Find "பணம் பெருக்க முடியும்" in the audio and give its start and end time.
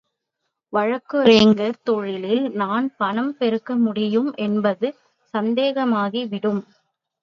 2.97-4.31